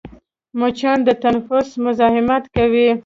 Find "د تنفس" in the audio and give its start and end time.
1.07-1.67